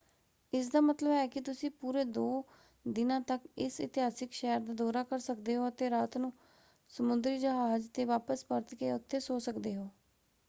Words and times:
ਇਸਦਾ 0.53 0.79
ਮਤਲਬ 0.81 1.11
ਹੈ 1.11 1.25
ਕਿ 1.27 1.41
ਤੁਸੀਂ 1.41 1.69
ਪੂਰੇ 1.71 2.03
ਦੋ 2.05 2.23
ਦਿਨਾਂ 2.85 3.19
ਤੱਕ 3.21 3.41
ਇਸ 3.57 3.79
ਇਤਿਹਾਸਕ 3.79 4.31
ਸ਼ਹਿਰ 4.31 4.59
ਦਾ 4.59 4.73
ਦੌਰਾ 4.73 5.03
ਕਰ 5.03 5.19
ਸਕਦੇ 5.19 5.55
ਹੋ 5.55 5.67
ਅਤੇ 5.67 5.89
ਰਾਤ 5.89 6.17
ਨੂੰ 6.17 6.31
ਸਮੁੰਦਰੀ 6.91 7.37
ਜਹਾਜ਼ 7.39 7.87
‘ਤੇ 7.89 8.05
ਵਾਪਸ 8.05 8.45
ਪਰਤ 8.45 8.73
ਕੇ 8.75 8.91
ਉੱਥੇ 8.91 9.19
ਸੌਂ 9.19 9.39
ਸਕਦੇ 9.39 9.75
ਹੋ। 9.75 9.89